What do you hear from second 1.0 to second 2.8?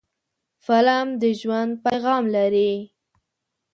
د ژوند پیغام لري